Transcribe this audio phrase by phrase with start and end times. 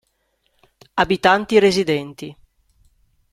[0.95, 2.35] Abitanti residenti